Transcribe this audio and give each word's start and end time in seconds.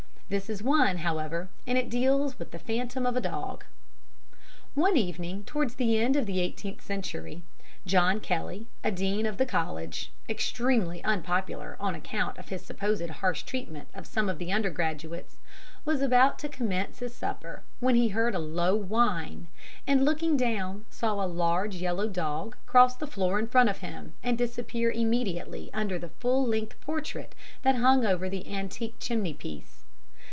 This 0.31 0.49
is 0.49 0.63
one, 0.63 0.99
however, 0.99 1.49
and 1.67 1.77
it 1.77 1.89
deals 1.89 2.39
with 2.39 2.51
the 2.51 2.57
phantom 2.59 3.05
of 3.05 3.17
a 3.17 3.19
dog: 3.19 3.65
"One 4.75 4.95
evening, 4.95 5.43
towards 5.43 5.75
the 5.75 5.97
end 5.99 6.15
of 6.15 6.25
the 6.25 6.39
eighteenth 6.39 6.81
century, 6.81 7.43
John 7.85 8.21
Kelly, 8.21 8.67
a 8.81 8.91
Dean 8.91 9.25
of 9.25 9.35
the 9.35 9.45
College 9.45 10.09
(extremely 10.29 11.03
unpopular 11.03 11.75
on 11.81 11.95
account 11.95 12.37
of 12.37 12.47
his 12.47 12.65
supposed 12.65 13.05
harsh 13.09 13.43
treatment 13.43 13.89
of 13.93 14.07
some 14.07 14.29
of 14.29 14.37
the 14.37 14.53
undergraduates), 14.53 15.35
was 15.83 16.01
about 16.01 16.39
to 16.39 16.47
commence 16.47 16.99
his 16.99 17.13
supper, 17.13 17.63
when 17.81 17.95
he 17.95 18.07
heard 18.07 18.33
a 18.33 18.39
low 18.39 18.73
whine, 18.73 19.47
and 19.85 20.05
looking 20.05 20.37
down, 20.37 20.85
saw 20.89 21.15
a 21.15 21.27
large 21.27 21.75
yellow 21.75 22.07
dog 22.07 22.55
cross 22.65 22.95
the 22.95 23.05
floor 23.05 23.37
in 23.37 23.47
front 23.47 23.67
of 23.69 23.79
him, 23.79 24.13
and 24.23 24.37
disappear 24.37 24.89
immediately 24.91 25.69
under 25.73 25.99
the 25.99 26.07
full 26.21 26.47
length 26.47 26.79
portrait 26.79 27.35
that 27.63 27.75
hung 27.75 28.05
over 28.05 28.29
the 28.29 28.49
antique 28.49 28.95
chimney 28.97 29.33
piece. 29.33 29.79